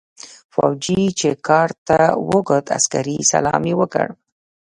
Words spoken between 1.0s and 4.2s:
چې کارت ته وکوت عسکري سلام يې وکړ.